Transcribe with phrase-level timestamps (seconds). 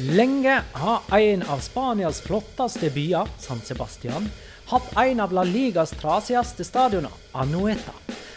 [0.00, 4.30] Lenge har en av Spanias flotteste byer, San Sebastian,
[4.66, 7.92] hatt en av La Ligas trasigaste stadioner, Anueta.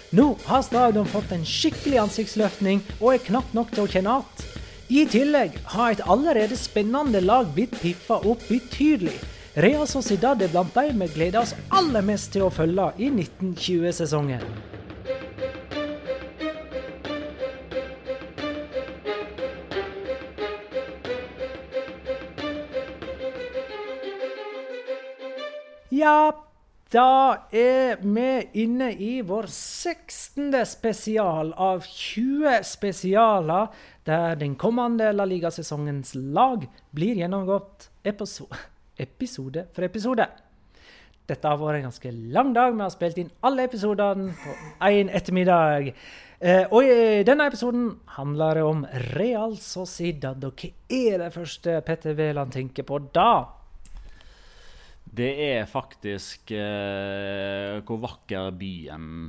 [0.10, 4.60] Nå har stadion fått en skikkelig ansiktsløftning og er knapt nok til å kjenne igjen.
[4.91, 9.16] I tillegg har et allerede spennende lag blitt piffa opp betydelig.
[9.55, 14.73] Real Sociedad er blant de vi gleder oss aller mest til å følge i 1920-sesongen.
[25.93, 26.32] Ja,
[26.89, 30.56] da er vi inne i vår 16.
[30.66, 33.67] spesial av 20 spesialer,
[34.09, 36.66] der den kommende La Liga-sesongens lag
[36.97, 38.50] blir gjennomgått episo
[38.97, 40.25] episode for episode.
[41.30, 42.73] Dette har vært en ganske lang dag.
[42.73, 45.94] Vi har spilt inn alle episodene på én ettermiddag.
[46.41, 50.41] Eh, og i denne episoden handler det om Real Sociedad.
[50.41, 53.61] Og hva er det første Petter Wæland tenker på da?
[55.14, 59.28] Det er faktisk eh, hvor vakker byen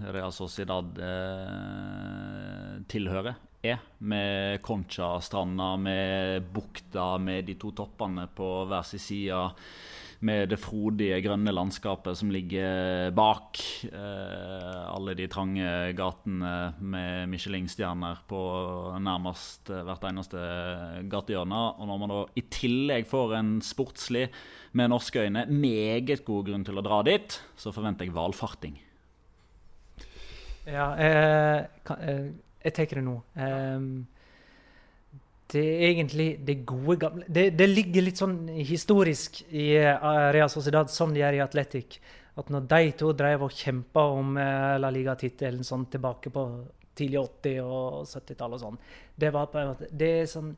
[0.00, 3.82] Real Sociedad eh, tilhører, er.
[3.98, 9.42] Med Concha-stranda, med bukta, med de to toppene på hver sin side.
[10.24, 13.60] Med det frodige, grønne landskapet som ligger bak.
[13.84, 18.40] Eh, alle de trange gatene med Michelin-stjerner på
[19.04, 20.40] nærmest hvert eneste
[21.12, 21.62] gatehjørne.
[21.76, 24.30] Og når man da i tillegg får en sportslig
[24.76, 28.80] med norske øyne meget god grunn til å dra dit, så forventer jeg valfarting.
[30.66, 32.28] Ja, jeg, kan, eh,
[32.64, 33.20] jeg tenker det nå.
[33.38, 34.06] Um,
[35.52, 40.50] det er egentlig det gode gamle Det, det ligger litt sånn historisk i uh, Real
[40.50, 42.00] Sociedad som det gjør i Atletic.
[42.36, 46.46] At når de to drev og kjempa om uh, La Liga-tittelen sånn tilbake på
[46.96, 48.80] tidlig 80- og 70-tallet og sånn
[49.14, 50.50] Det var på en måte Det er sånn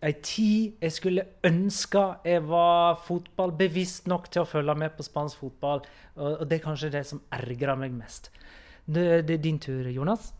[0.00, 5.42] ei tid jeg skulle ønske jeg var fotballbevisst nok til å følge med på spansk
[5.42, 5.82] fotball.
[6.16, 8.30] Og, og det er kanskje det som ergrer meg mest.
[8.86, 10.30] Det, det er din tur, Jonas.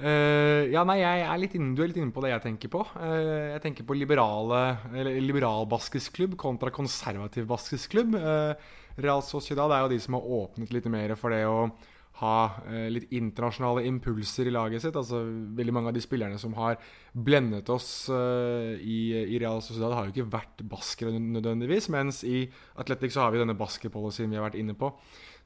[0.00, 2.72] Uh, ja, nei, jeg er litt inne, Du er litt inne på det jeg tenker
[2.72, 2.80] på.
[2.96, 4.62] Uh, jeg tenker på liberale,
[4.96, 7.98] eller liberal baskisk kontra konservativ baskisk.
[8.14, 8.56] Uh,
[8.96, 11.68] Real Sociedad er jo de som har åpnet litt mer for det å
[12.20, 12.36] ha
[12.92, 14.96] litt internasjonale impulser i laget sitt.
[14.98, 15.22] Altså
[15.56, 16.76] Veldig mange av de spillerne som har
[17.12, 21.88] blendet oss i, i, Real Sociedad, har jo ikke vært baskere nødvendigvis.
[21.90, 22.44] Mens i
[22.78, 24.92] Atletic så har vi denne baskepolicyen vi har vært inne på.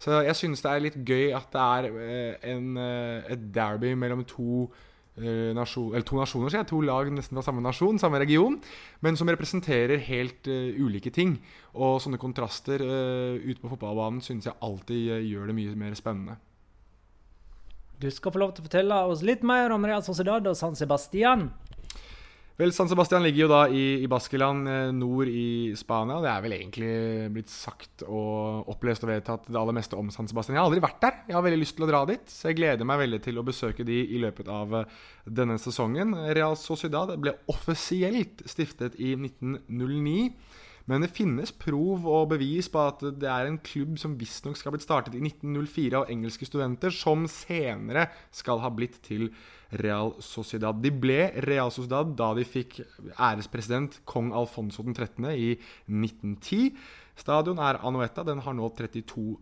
[0.02, 4.66] Så jeg synes det er litt gøy at det er en, et derby mellom to
[5.16, 8.58] Nasjon, eller to nasjoner, jeg, to lag nesten fra samme nasjon, samme region,
[9.00, 11.38] men som representerer helt uh, ulike ting.
[11.72, 15.96] Og sånne kontraster uh, ute på fotballbanen synes jeg alltid uh, gjør det mye mer
[15.96, 16.36] spennende.
[17.96, 20.74] Du skal få lov til å fortelle oss litt mer om Real Sociedad og San
[20.76, 21.46] Sebastian.
[22.56, 26.18] Vel, San Sebastian ligger jo da i, i Baskeland, nord i Spania.
[26.24, 26.90] Det er vel egentlig
[27.32, 30.56] blitt sagt og opplest og vedtatt det aller meste om San Sebastian.
[30.56, 31.18] Jeg har aldri vært der.
[31.28, 33.44] Jeg har veldig lyst til å dra dit, så jeg gleder meg veldig til å
[33.44, 34.78] besøke de i løpet av
[35.24, 36.16] denne sesongen.
[36.36, 40.30] Real Sociedad ble offisielt stiftet i 1909.
[40.86, 44.70] Men det finnes prov og bevis på at det er en klubb som visstnok skal
[44.70, 49.32] ha blitt startet i 1904 av engelske studenter, som senere skal ha blitt til
[49.82, 50.78] Real Sociedad.
[50.78, 52.78] De ble Real Sociedad da de fikk
[53.18, 55.26] ærespresident kong Alfonso 13.
[55.34, 55.56] i
[55.90, 56.70] 1910.
[57.16, 59.36] Stadion er Anoetta, Den har nå 32 000,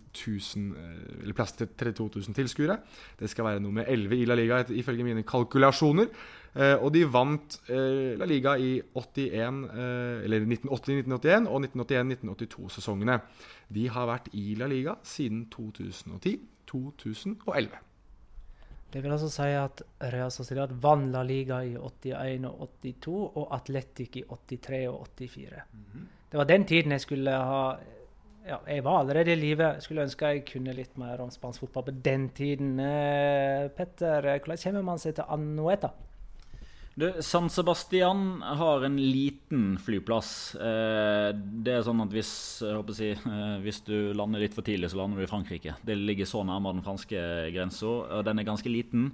[1.23, 2.77] eller plass til 32 000 tilskuere.
[3.19, 6.07] Det skal være nummer 11 i La Liga ifølge mine kalkulasjoner.
[6.55, 9.71] og de vant La Liga i 81,
[10.25, 13.19] eller 1980-1981 og 1981-1982-sesongene.
[13.75, 17.94] De har vært i La Liga siden 2010-2011.
[18.95, 19.83] Det vil altså si at
[20.13, 25.63] Real Sociedad vant La Liga i 81 og 82, og Atletic i 83 og 84.
[25.73, 26.07] Mm -hmm.
[26.31, 27.77] Det var den tiden jeg skulle ha
[28.47, 29.75] ja, Jeg var allerede i live.
[29.81, 32.81] Skulle ønske jeg kunne litt mer om spansk fotball på den tiden.
[32.81, 35.89] Eh, Petter, hvordan kommer man seg til Anueta?
[36.95, 40.55] Du, San Sebastian har en liten flyplass.
[40.55, 42.31] Eh, det er sånn at hvis,
[42.95, 45.75] si, eh, hvis, du lander litt for tidlig, så lander du i Frankrike.
[45.83, 47.25] Det ligger så nærmere den franske
[47.57, 49.11] grensa, og den er ganske liten.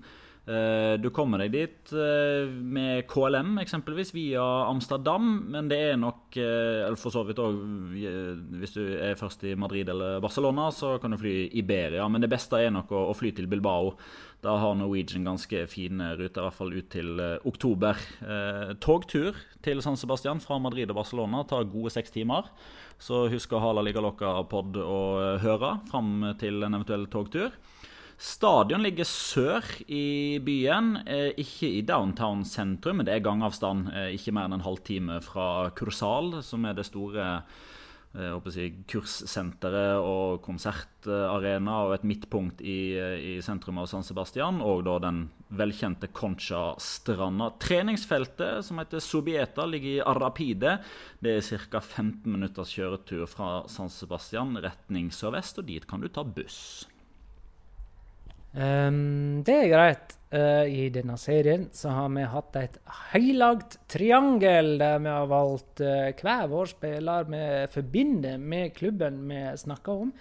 [0.48, 5.28] Eh, du kommer deg dit med KLM, eksempelvis, via Amsterdam.
[5.52, 7.58] Men det er nok Eller for så vidt òg
[8.60, 12.08] Hvis du er først i Madrid eller Barcelona, så kan du fly Iberia.
[12.08, 13.94] Men det beste er nok å, fly til Bilbao.
[14.40, 17.98] Da har Norwegian ganske fine ruter, i hvert fall ut til oktober.
[18.81, 22.48] Togtur til San Sebastian fra Madrid og Barcelona tar gode seks timer.
[23.00, 25.00] Så husk å ha La Liga Loca-pod å
[25.42, 27.52] høre fram til en eventuell togtur.
[28.20, 33.88] Stadion ligger sør i byen, eh, ikke i downtown sentrum, men det er gangavstand.
[33.96, 37.28] Eh, ikke mer enn en halvtime fra Kursal, som er det store
[38.12, 44.61] eh, si, kurssenteret og konsertarena og et midtpunkt i, i, sentrum av San Sebastian.
[44.61, 47.55] Og da den velkjente Concha-stranda.
[47.56, 50.76] Treningsfeltet, som heter Sobieta, ligger i Arrapide.
[51.25, 51.81] Det er ca.
[51.81, 56.84] 15 minutters kjøretur fra San Sebastian retning sørvest, og dit kan du ta buss.
[58.52, 60.17] Um, det er greit.
[60.31, 62.76] Uh, I denne serien så har vi hatt et
[63.11, 67.43] heilagt triangel der vi har valgt uh, hver vår spiller vi
[67.73, 70.12] forbinder med klubben vi snakker om.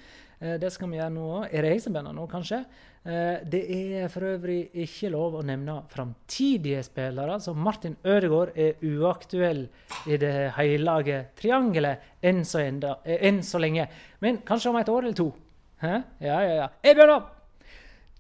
[0.42, 1.48] Uh, det skal vi gjøre nå òg.
[1.50, 2.64] Er det jeg som begynner nå, kanskje?
[3.00, 9.64] det er for øvrig ikke lov å nevne framtidige spillere, så Martin Ødegaard er uaktuell
[10.12, 13.88] i det heilage triangelet enn så, enda, enn så lenge.
[14.20, 15.32] Men kanskje om et år eller to.
[15.80, 15.96] Hæ?
[16.20, 16.72] Ja, ja, ja.
[16.84, 17.39] Jeg begynner!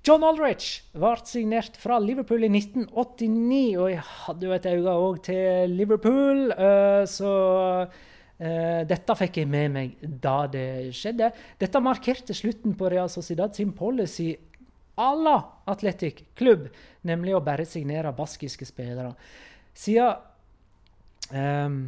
[0.06, 5.18] John Aldrich ble signert fra Liverpool i 1989, og jeg hadde jo et øye òg
[5.28, 7.34] til Liverpool, uh, så
[7.84, 11.34] uh, dette fikk jeg med meg da det skjedde.
[11.60, 14.31] Dette markerte slutten på Real Sociedad sin policy
[15.00, 15.38] à la
[15.68, 16.69] Atletic klubb,
[17.07, 19.13] nemlig å bare signere baskiske spillere.
[19.75, 20.16] Siden
[21.31, 21.81] um,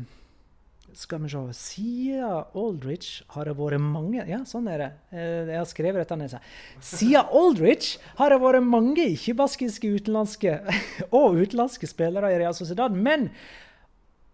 [0.98, 4.90] skal vi se Siden Aldrich har det vært mange Ja, sånn er det.
[5.14, 6.36] Eh, jeg har skrevet dette ned.
[6.84, 10.60] Siden Aldrich har det vært mange ikke-baskiske utenlandske
[11.20, 12.96] og utenlandske spillere i Real Sociedad.
[12.96, 13.30] Men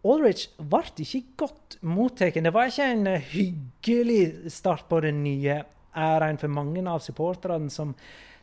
[0.07, 2.38] Aldrich ble ikke godt mottatt.
[2.38, 5.62] Det var ikke en hyggelig start på den nye
[5.98, 7.95] æraen for mange av supporterne som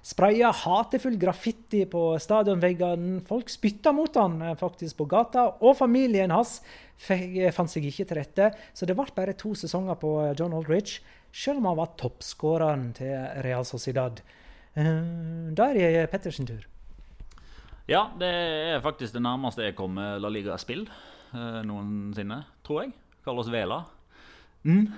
[0.05, 3.23] spraya hatefull graffiti på stadionveggene.
[3.29, 6.59] Folk spytta mot han eh, faktisk på gata, og familien hans
[7.09, 8.51] eh, fant seg ikke til rette.
[8.77, 11.01] Så det ble bare to sesonger på eh, John Aldridge,
[11.33, 13.17] selv om han var toppskåreren til
[13.47, 14.21] Real Sociedad.
[14.75, 16.63] Da er det Pettersen tur.
[17.87, 20.83] Ja, det er faktisk det nærmeste jeg kommer La Liga-spill
[21.67, 22.95] noensinne, tror jeg.
[23.23, 23.81] Carlos Vela.
[24.67, 24.89] Mm.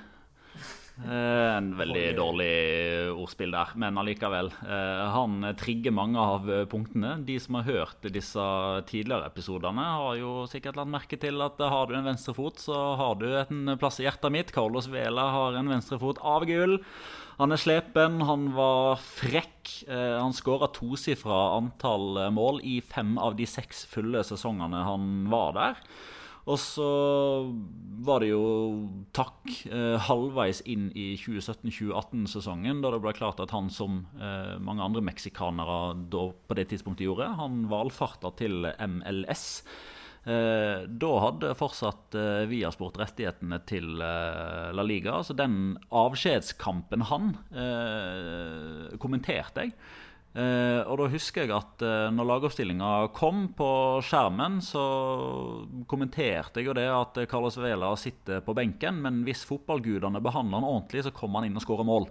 [0.96, 2.52] Eh, en veldig dårlig
[3.12, 4.48] ordspill der, men allikevel.
[4.64, 7.18] Eh, han trigger mange av punktene.
[7.28, 8.46] De som har hørt disse
[8.88, 13.20] tidligere episodene, har jo sikkert lagt merke til at har du en venstrefot, så har
[13.20, 14.54] du en plass i hjertet mitt.
[14.56, 16.80] Carlos Vela har en venstrefot av gull.
[17.36, 19.74] Han er slepen, han var frekk.
[19.92, 25.58] Eh, han skåra tosifra antall mål i fem av de seks fulle sesongene han var
[25.60, 25.88] der.
[26.46, 26.88] Og så
[28.06, 28.44] var det jo
[29.16, 34.84] takk eh, halvveis inn i 2017-2018-sesongen, da det ble klart at han, som eh, mange
[34.84, 39.64] andre meksikanere på det tidspunktet gjorde, han valfarta til MLS.
[40.22, 42.14] Eh, da hadde fortsatt
[42.50, 45.18] Viasport rettighetene til La Liga.
[45.26, 47.34] Så den avskjedskampen han
[49.02, 49.78] kommenterte jeg.
[50.36, 53.68] Uh, og da husker jeg at eh, når lagoppstillinga kom på
[54.04, 54.82] skjermen, så
[55.88, 60.68] kommenterte jeg jo det at Carlos Vela sitter på benken, men hvis fotballgudene behandler han
[60.68, 62.10] ordentlig, så kommer han inn og skårer mål.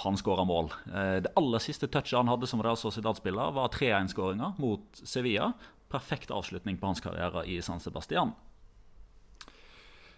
[0.00, 0.72] Han skåra mål.
[0.88, 5.52] Eh, det aller siste touchet han hadde som Real Sociedad-spiller, var 3-1-skåringa mot Sevilla.
[5.92, 8.32] Perfekt avslutning på hans karriere i San Sebastian.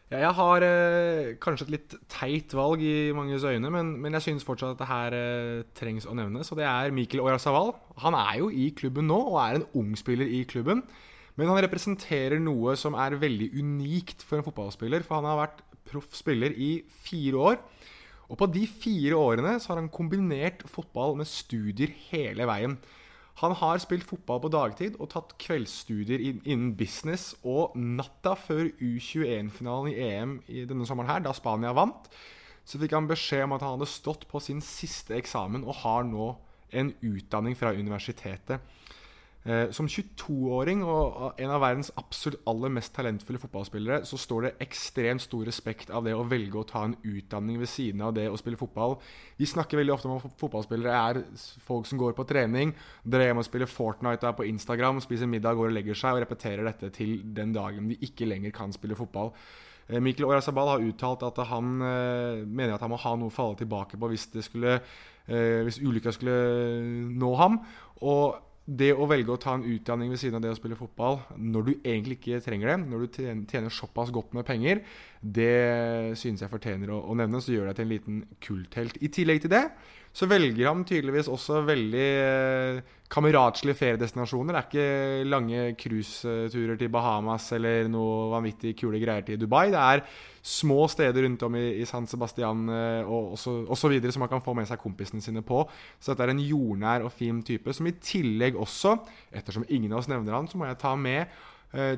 [0.07, 4.23] Ja, jeg har eh, kanskje et litt teit valg i manges øyne, men, men jeg
[4.23, 6.53] syns fortsatt at det her eh, trengs å nevnes.
[6.55, 7.73] Og det er Mikkel Oyarzabal.
[8.05, 10.85] Han er jo i klubben nå, og er en ung spiller i klubben.
[11.35, 15.03] Men han representerer noe som er veldig unikt for en fotballspiller.
[15.03, 16.71] For han har vært proff spiller i
[17.03, 17.59] fire år.
[18.31, 22.79] Og på de fire årene så har han kombinert fotball med studier hele veien.
[23.43, 27.35] Han har spilt fotball på dagtid og tatt kveldsstudier innen business.
[27.45, 32.09] Og natta før U21-finalen i EM i denne sommeren her, da Spania vant,
[32.67, 36.09] så fikk han beskjed om at han hadde stått på sin siste eksamen og har
[36.09, 36.33] nå
[36.77, 38.65] en utdanning fra universitetet.
[39.47, 44.51] Eh, som 22-åring og en av verdens absolutt aller mest talentfulle fotballspillere, så står det
[44.65, 48.25] ekstremt stor respekt av det å velge å ta en utdanning ved siden av det
[48.27, 48.97] å spille fotball.
[49.39, 51.21] Vi snakker veldig ofte om at fotballspillere er
[51.63, 52.73] folk som går på trening,
[53.07, 56.67] drar hjem og spiller Fortnite på Instagram, spiser middag, går og legger seg og repeterer
[56.67, 59.31] dette til den dagen de ikke lenger kan spille fotball.
[59.87, 63.37] Eh, Mikkel Orazabal har uttalt at han eh, mener at han må ha noe å
[63.37, 66.35] falle tilbake på hvis, hvis ulykka skulle
[67.15, 67.63] nå ham.
[68.03, 71.21] Og det å velge å ta en utdanning ved siden av det å spille fotball
[71.39, 74.83] når du egentlig ikke trenger det, når du tjener såpass godt med penger,
[75.35, 77.43] det synes jeg fortjener å, å nevne.
[77.43, 78.99] Så gjør deg til en liten kulthelt.
[79.03, 79.67] I tillegg til det
[80.17, 82.79] så velger han tydeligvis også veldig eh,
[83.13, 84.55] kameratslige feriedestinasjoner.
[84.55, 89.67] Det er ikke lange cruiseturer til Bahamas eller noe vanvittig kule greier til Dubai.
[89.75, 90.05] Det er
[90.41, 93.99] små steder rundt om i, i San Sebastian eh, og osv.
[94.09, 95.67] som man kan få med seg kompisene sine på.
[96.01, 98.97] Så dette er en jordnær og fin type, som i tillegg også,
[99.37, 101.29] ettersom ingen av oss nevner han, så må jeg ta med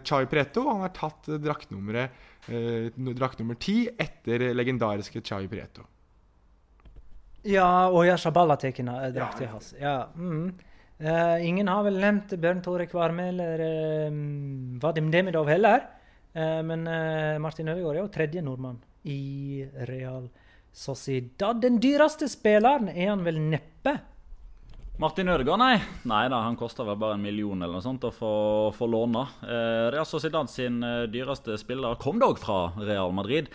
[0.05, 0.65] Chai Preto.
[0.69, 5.85] Han har tatt drakt nummer ti etter legendariske Chai Preto.
[7.47, 9.51] Ja, og Yashaballa er drakta ja.
[9.53, 9.75] hans.
[9.79, 9.99] Ja.
[10.17, 10.51] Mm.
[10.99, 14.17] Uh, ingen har vel nevnt Bjørn Tore Kvarme eller uh,
[14.83, 15.85] Vadim Demidov heller.
[16.35, 20.27] Uh, men uh, Martin Ødegaard er jo tredje nordmann i Real
[20.75, 21.61] Sociedad.
[21.63, 23.95] Den dyreste spilleren er han vel neppe?
[24.99, 25.77] Martin Ødegaard, nei.
[26.11, 28.31] Nei da, Han koster vel bare en million eller noe sånt å få,
[28.75, 29.21] få låne.
[29.47, 33.47] Eh, Real Sociedad sin eh, dyreste spiller kom dog fra Real Madrid.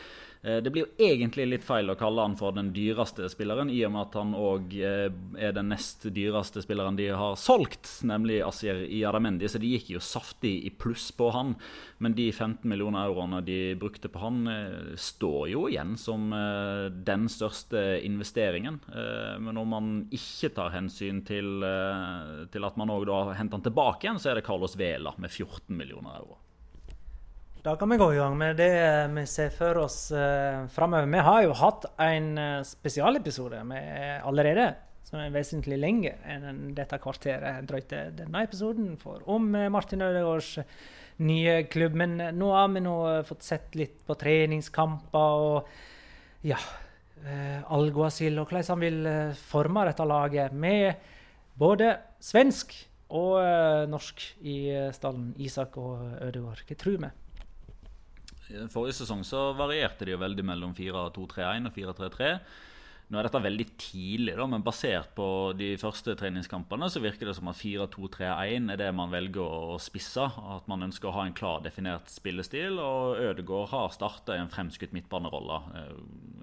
[0.44, 3.80] Eh, det blir jo egentlig litt feil å kalle han for den dyreste spilleren, i
[3.88, 5.08] og med at han òg eh,
[5.40, 9.48] er den nest dyreste spilleren de har solgt, nemlig Asier Iadamendi.
[9.48, 11.56] Så de gikk jo saftig i pluss på han.
[12.04, 17.28] Men de 15 millioner euroene de brukte på han, eh, står jo igjen som den
[17.30, 18.80] største investeringen.
[19.44, 21.64] Men om man ikke tar hensyn til,
[22.52, 25.78] til at man òg henter han tilbake igjen, så er det Carlos Vela med 14
[25.78, 26.43] millioner euro.
[27.63, 28.74] Da kan vi gå i gang med det
[29.15, 31.05] vi ser for oss eh, framover.
[31.08, 33.62] Vi har jo hatt en uh, spesialepisode
[34.27, 34.65] allerede,
[35.08, 40.58] som er vesentlig lenger enn dette kvarteret drøyte denne episoden for, om uh, Martin Ødegaards
[41.24, 41.96] nye klubb.
[42.03, 42.98] Men uh, nå har vi nå
[43.32, 45.74] fått sett litt på treningskamper og
[46.43, 46.60] ja,
[47.72, 51.00] Alguacil og hvordan han vil forme dette laget med
[51.55, 52.75] både svensk
[53.15, 53.39] og
[53.88, 54.58] norsk i
[54.91, 55.32] stallen.
[55.39, 56.67] Isak og Ødegaard.
[56.67, 57.17] Hva tror vi?
[58.74, 62.32] Forrige sesong så varierte de jo veldig mellom 4-2-3-1 og 4-3-3.
[63.12, 65.26] Nå er dette veldig tidlig, da, men basert på
[65.60, 70.24] de første treningskampene så virker det som at 4-2-3-1 er det man velger å spisse.
[70.24, 72.80] At man ønsker å ha en klar definert spillestil.
[72.82, 75.94] Og Ødegaard har starta en fremskutt midtbanerolle, eh,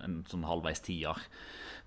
[0.07, 1.27] en sånn halvveis tier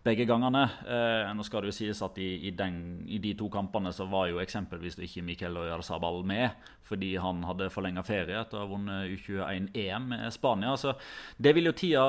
[0.04, 0.64] begge gangene.
[0.84, 4.08] Eh, nå skal det jo sies at i, i, den, i, de to kampene så
[4.12, 6.52] var jo eksempelvis ikke Miquel Oyarzabal med,
[6.84, 10.76] fordi han hadde forlenga ferie etter å ha vunnet U21-EM med Spania.
[10.80, 10.92] Så
[11.40, 12.04] det vil jo tida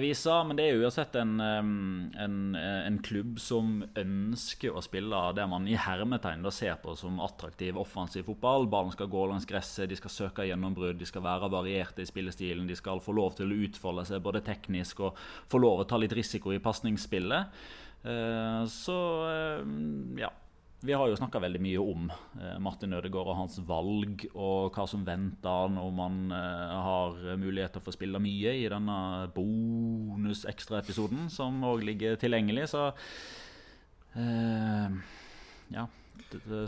[0.00, 5.46] vise, men det er jo uansett en, en, en, klubb som ønsker å spille det
[5.46, 8.66] man i hermetegn da ser på som attraktiv offensiv fotball.
[8.66, 12.66] Ballen skal gå langs gresset, de skal søke gjennombrudd, de skal være varierte i spillestilen,
[12.66, 16.02] de skal få lov til å utfolde seg både teknisk og få lov å ta
[16.02, 17.64] litt risiko i pasningsspill spillet.
[18.02, 19.64] Eh, så eh,
[20.20, 20.32] ja.
[20.80, 22.04] Vi har jo snakka veldig mye om
[22.38, 27.74] eh, Martin Ødegaard og hans valg, og hva som venter han om han har mulighet
[27.74, 28.98] til å få spille mye i denne
[29.34, 32.68] bonus-ekstraepisoden, som òg ligger tilgjengelig.
[32.70, 32.92] Så
[35.74, 35.88] ja.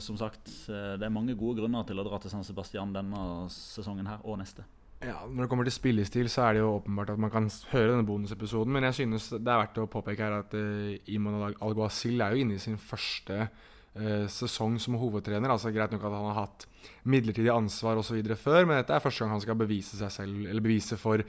[0.03, 4.11] Som sagt, det er mange gode grunner til å dra til San Sebastian denne sesongen
[4.11, 4.67] her og neste.
[5.01, 7.95] Ja, Når det kommer til spillestil, så er det jo åpenbart at man kan høre
[7.95, 8.73] denne bonusepisoden.
[8.73, 12.45] Men jeg synes det er verdt å påpeke her at uh, Iman Alguacil er jo
[12.45, 15.49] inne i sin første uh, sesong som hovedtrener.
[15.49, 16.67] Altså Greit nok at han har hatt
[17.09, 18.21] midlertidig ansvar osv.
[18.37, 21.25] før, men dette er første gang han skal bevise seg selv, eller bevise for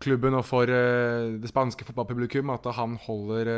[0.00, 3.52] klubben og for uh, det spanske fotballpublikum at han holder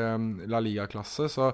[0.51, 1.31] La Liga-klasse.
[1.31, 1.53] Så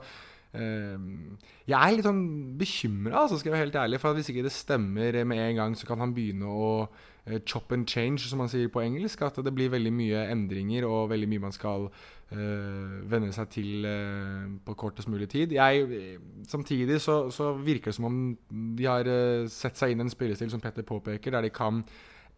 [0.53, 2.25] jeg er litt sånn
[2.59, 4.01] bekymra, altså, skal jeg være helt ærlig.
[4.01, 7.73] For hvis ikke det stemmer med en gang, så kan han begynne å uh, chop
[7.77, 9.23] and change, som man sier på engelsk.
[9.27, 13.89] At det blir veldig mye endringer og veldig mye man skal uh, venne seg til
[13.89, 15.53] uh, på kortest mulig tid.
[15.59, 19.13] Jeg, samtidig så, så, virker det som om de har
[19.53, 21.85] sett seg inn i en spillestil som Petter påpeker, der de kan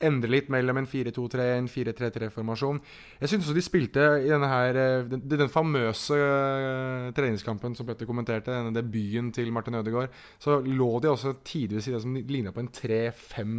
[0.04, 2.80] endre litt mellom en 4-2-3 en 4-3-3-formasjon.
[3.20, 4.78] Jeg syns de spilte i denne her,
[5.10, 10.92] den, den famøse uh, treningskampen som Petter kommenterte, denne debuten til Martin Ødegaard, så lå
[11.02, 13.54] de også tidvis i det som ligna på en 3-5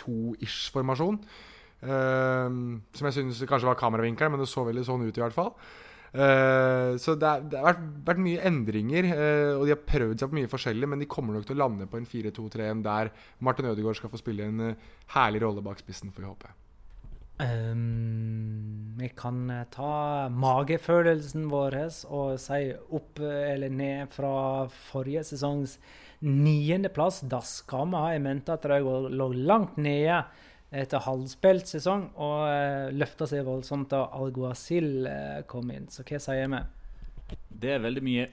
[0.00, 1.20] 2-ish-formasjon.
[1.80, 5.36] Uh, som jeg syns kanskje var kameravinkelen, men det så veldig sånn ut i hvert
[5.36, 5.54] fall.
[6.10, 10.16] Uh, så det, er, det har vært, vært, mye endringer, uh, og de har prøvd
[10.18, 13.12] seg på mye forskjellig, men de kommer nok til å lande på en 4-2-3-1 der
[13.46, 16.52] Martin Ødegaard skal få spille en uh, herlig rolle bak spissen, får vi håpe.
[17.40, 21.78] Um, vi kan ta magefølelsen vår
[22.12, 25.78] og si opp eller ned fra forrige sesongs
[26.20, 27.22] niendeplass.
[27.30, 30.24] Da skal vi ha i mente at de lå langt nede
[30.70, 35.88] etter halvspilt sesong og uh, løfta seg voldsomt da Alguacil uh, kom inn.
[35.90, 36.62] Så hva sier vi?
[37.50, 38.26] Det er veldig mye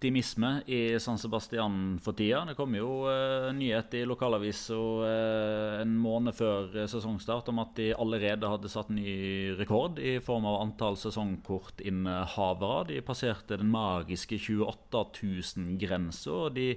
[0.00, 2.40] optimisme i San Sebastian for tida.
[2.48, 7.74] Det kom jo uh, nyhet i lokalavisa uh, en måned før eh, sesongstart om at
[7.76, 12.86] de allerede hadde satt ny rekord i form av antall sesongkortinnehavere.
[12.94, 16.48] De passerte den magiske 28 000-grensa.
[16.56, 16.70] De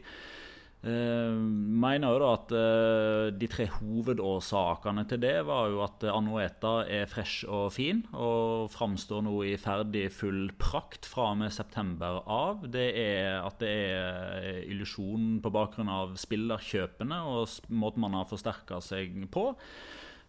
[0.84, 7.08] mener jo da at uh, de tre hovedårsakene til det var jo at Anueta er
[7.08, 12.68] fresh og fin og framstår nå i ferdig full prakt fra og med september av.
[12.68, 18.84] Det er at det er illusjon på bakgrunn av spillerkjøpene og måten man har forsterka
[18.84, 19.54] seg på.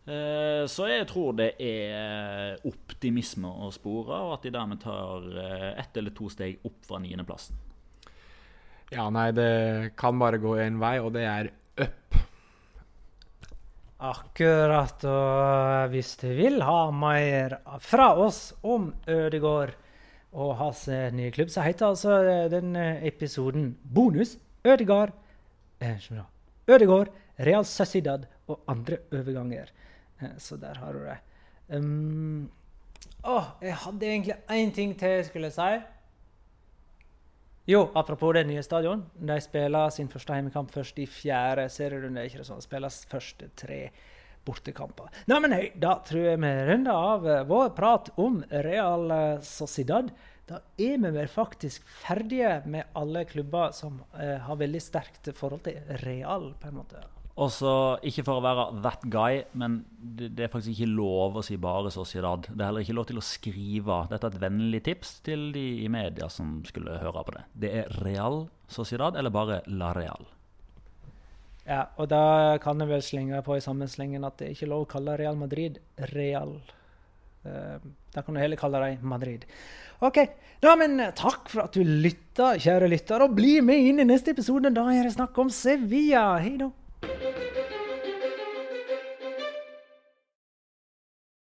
[0.07, 5.31] Uh, så jeg tror det er optimisme å spore, og at de dermed tar
[5.75, 7.59] ett eller to steg opp fra niendeplassen.
[8.95, 11.51] Ja, nei, det kan bare gå én vei, og det er
[11.83, 12.19] up.
[14.05, 15.07] Akkurat.
[15.09, 19.75] Og hvis du vil ha mer fra oss om Ødegård
[20.35, 22.21] og hans nye klubb, så heter altså
[22.53, 25.13] den episoden Bonus Ødegård
[25.81, 25.99] eh,
[26.69, 29.73] Ødegård, Real Sociedad og andre overganger.
[30.21, 31.19] Eh, så der har du det.
[31.69, 32.51] Um,
[33.25, 35.71] å, jeg hadde egentlig én ting til jeg skulle si.
[37.65, 39.07] Jo, apropos det nye stadion.
[39.17, 42.27] De spiller sin første hjemmekamp først i fjerde serierunde.
[42.27, 42.61] ikke det sånn?
[42.61, 43.79] Spilles første tre
[44.45, 45.09] bortekamper.
[45.33, 49.41] Nei, men hei, da tror jeg vi runder av uh, vår prat om Real uh,
[49.41, 50.13] Sociedad.
[50.45, 55.63] Da er vi vel faktisk ferdige med alle klubber som eh, har veldig sterkt forhold
[55.65, 57.01] til Real, på en måte.
[57.35, 57.71] Og så,
[58.07, 61.57] Ikke for å være that guy, men det, det, er faktisk ikke lov å si
[61.59, 62.47] bare Sociedad.
[62.47, 63.97] Det er heller ikke lov til å skrive.
[64.13, 67.45] Dette er et vennlig tips til de i media som skulle høre på det.
[67.65, 70.31] Det er Real Sociedad eller bare La Real.
[71.65, 74.71] Ja, og da kan jeg vel slenge på i samme slengen at det er ikke
[74.71, 75.81] lov å kalle Real Madrid
[76.13, 76.55] Real.
[77.45, 77.81] Uh,
[78.15, 79.43] da kan du heller kalle dem Madrid.
[80.05, 80.21] Ok,
[80.63, 83.27] da, men Takk for at du lytta, kjære lytter.
[83.27, 84.71] Og bli med inn i neste episode.
[84.77, 86.29] Da er det snakk om Sevilla.
[86.45, 86.71] Hei da.